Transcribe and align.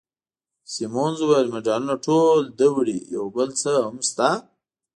سیمونز 0.73 1.17
وویل: 1.21 1.47
مډالونه 1.53 1.95
ټول 2.05 2.39
ده 2.57 2.67
وړي، 2.75 2.99
یو 3.15 3.25
بل 3.35 3.49
څه 3.61 3.71
هم 3.85 3.97
شته. 4.09 4.29